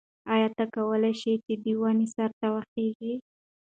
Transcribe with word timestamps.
ایا 0.33 0.47
ته 0.57 0.63
کولای 0.75 1.13
شې 1.21 1.33
چې 1.45 1.53
د 1.63 1.65
ونې 1.81 2.07
سر 2.15 2.31
ته 2.39 2.47
وخیژې؟ 2.55 3.13